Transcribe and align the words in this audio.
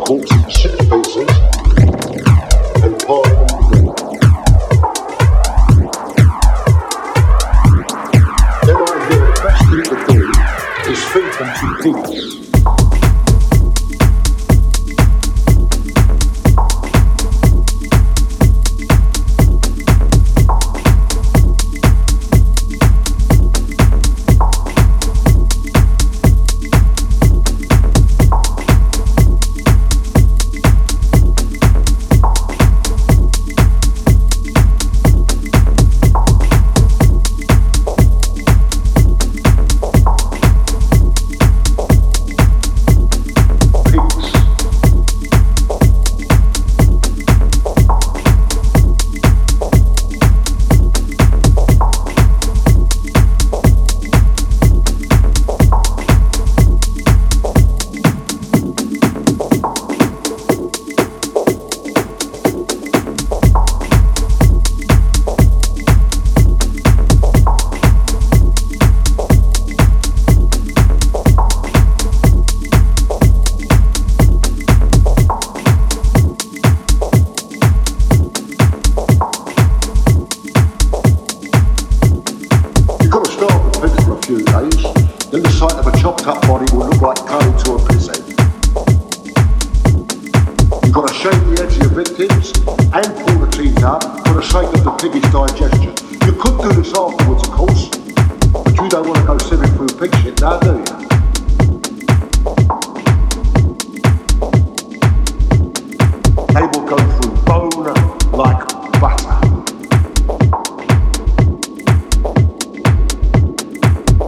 holy 0.00 0.26
shit. 0.50 1.03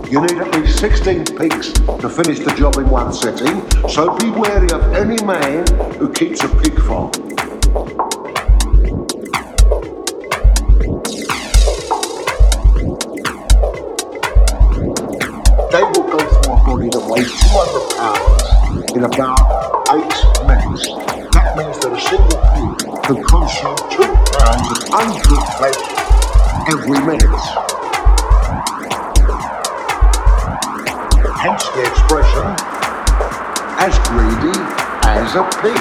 You 0.09 0.21
need 0.21 0.39
at 0.39 0.55
least 0.55 0.79
16 0.79 1.25
pigs 1.37 1.73
to 1.73 2.09
finish 2.09 2.39
the 2.39 2.55
job 2.57 2.77
in 2.77 2.89
one 2.89 3.13
sitting, 3.13 3.61
so 3.89 4.17
be 4.19 4.31
wary 4.31 4.71
of 4.71 4.95
any 4.95 5.21
man 5.25 5.67
who 5.99 6.13
keeps 6.13 6.45
a 6.45 6.49
pig 6.49 6.79
farm. 6.83 7.11
They 15.73 15.83
will 15.83 16.07
go 16.07 16.23
for 16.23 16.55
a 16.55 16.63
body 16.63 16.89
that 16.89 17.05
weighs 17.11 17.33
200 17.51 17.99
pounds 17.99 18.95
in 18.95 19.03
about 19.03 19.43
8 19.91 19.99
minutes. 20.47 20.87
That 21.35 21.57
means 21.59 21.79
that 21.81 21.93
a 21.93 22.01
single 22.01 22.39
pig 22.55 23.03
can 23.03 23.19
consume 23.27 23.77
2 23.91 24.07
pounds 24.39 24.71
of 24.71 24.79
uncooked 24.95 25.51
flesh 25.59 25.83
every 26.71 27.01
minute. 27.05 27.66
hence 31.47 31.69
the 31.69 31.83
expression, 31.83 32.43
as 33.79 33.95
greedy 34.09 34.59
as 35.07 35.37
a 35.37 35.45
pig. 35.63 35.79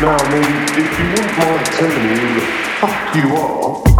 Now, 0.00 0.14
I 0.16 0.24
mean, 0.30 0.44
if 0.78 0.98
you 0.98 1.06
wouldn't 1.10 1.38
mind 1.38 1.66
telling 1.74 2.04
me 2.06 2.14
who 2.20 2.28
the 2.34 2.46
fuck 2.78 3.14
you 3.16 3.26
are. 3.34 3.99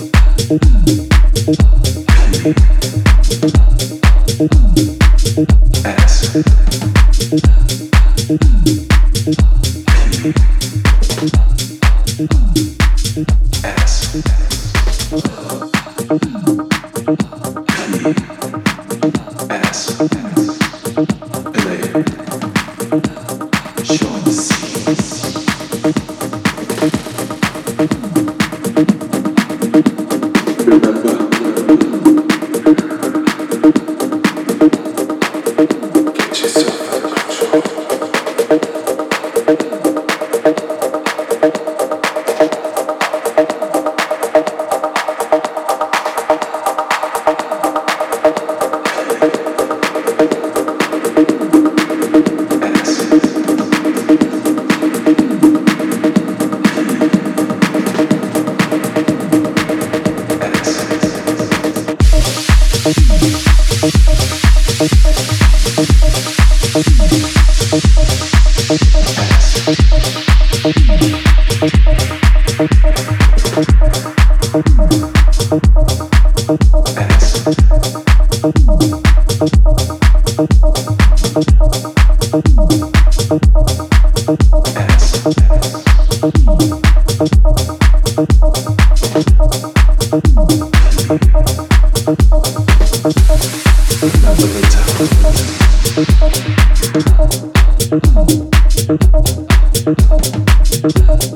Thank 95.03 95.41
you. 101.23 101.30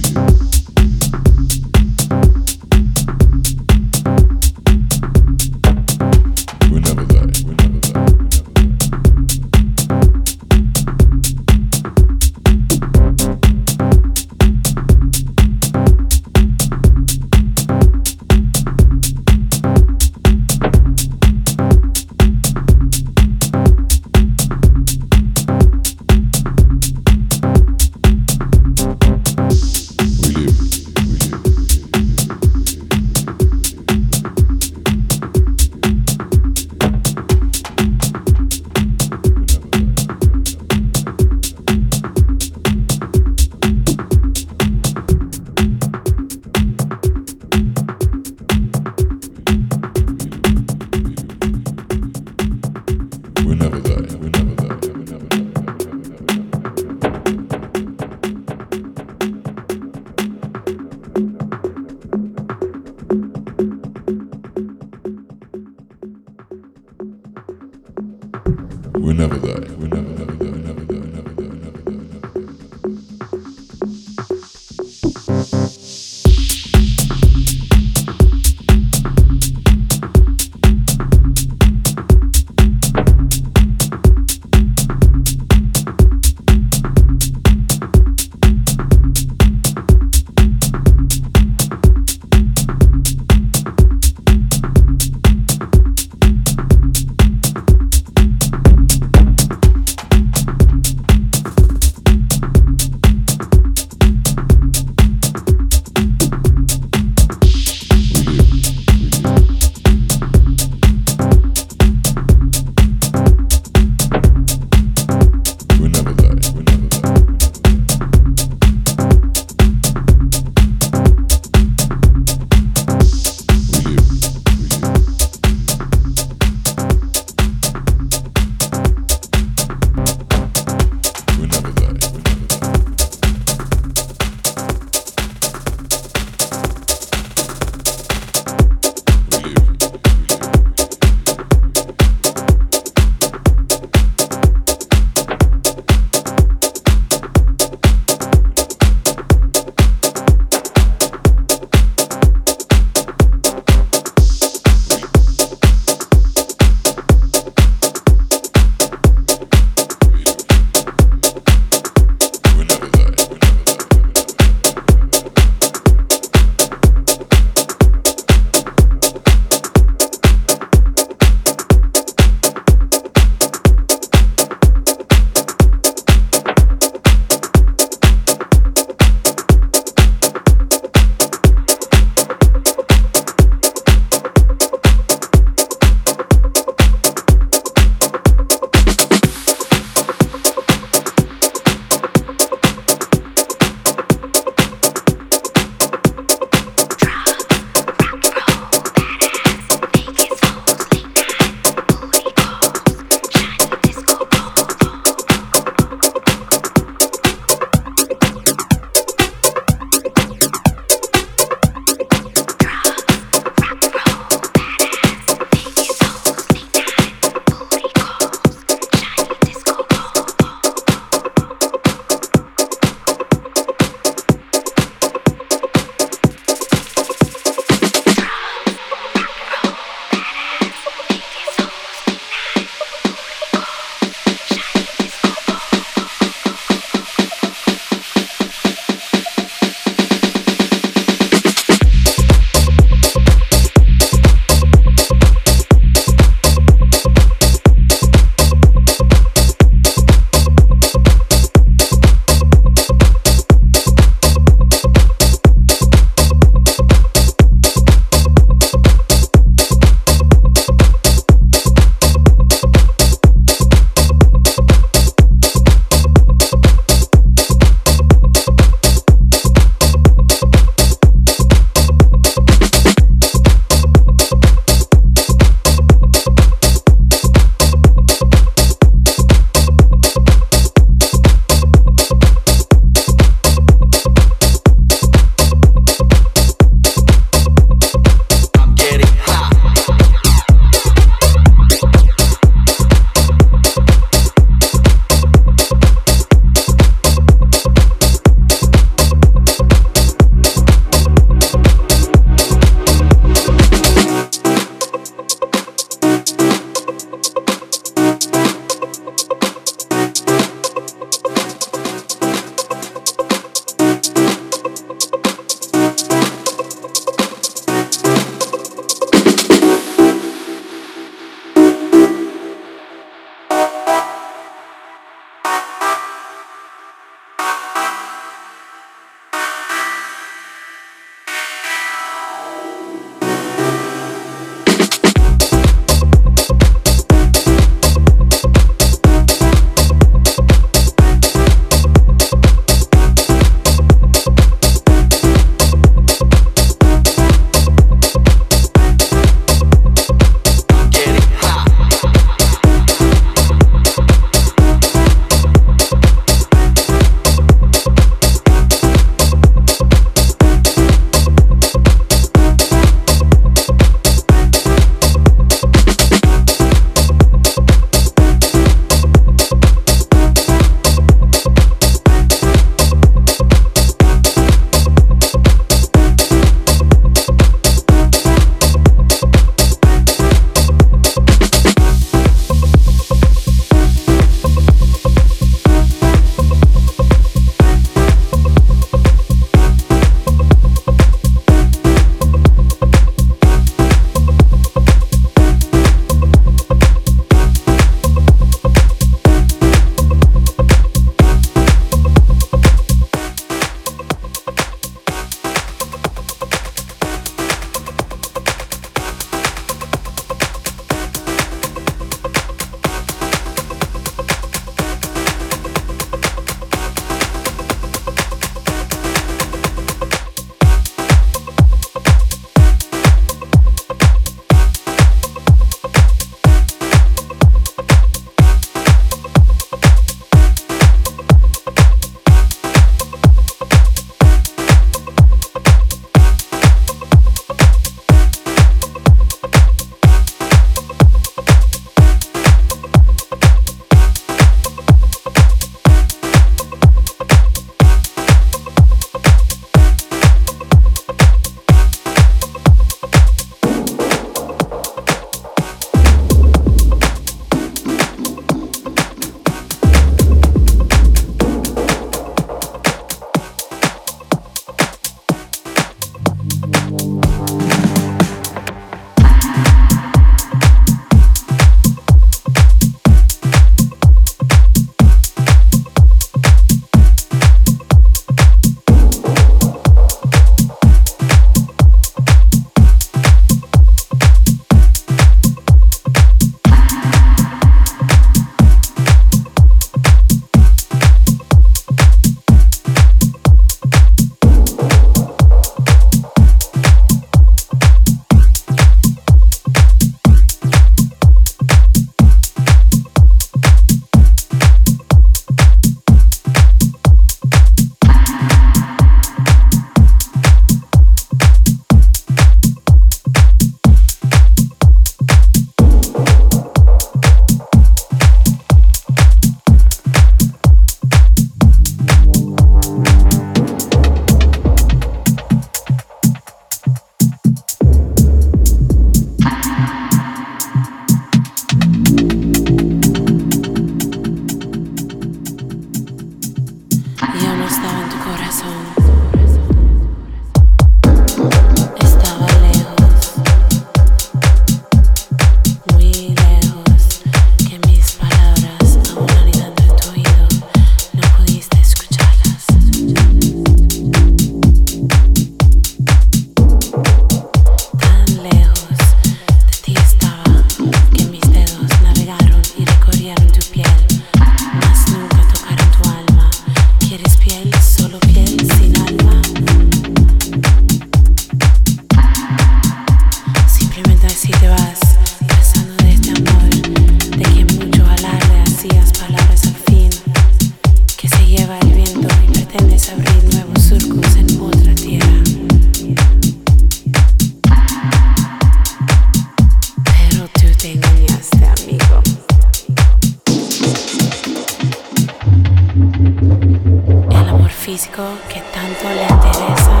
físico 597.86 598.24
que 598.52 598.60
tanto 598.74 599.08
le 599.08 599.22
interesa 599.22 600.00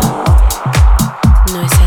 no 1.52 1.62
es 1.62 1.85